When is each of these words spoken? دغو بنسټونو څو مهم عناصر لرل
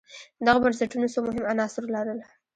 دغو 0.45 0.59
بنسټونو 0.63 1.07
څو 1.13 1.19
مهم 1.27 1.43
عناصر 1.51 1.83
لرل 1.95 2.19